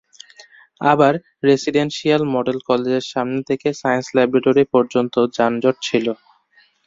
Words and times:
আবার 0.83 1.13
residential 1.43 2.21
model 2.33 2.57
কলেজের 2.67 3.05
সামনে 3.11 3.39
থেকে 3.49 3.67
সায়েন্স 3.81 4.07
ল্যাবরেটরি 4.15 4.63
পর্যন্ত 4.73 5.15
যানজট 5.37 5.75
ছিল। 5.87 6.05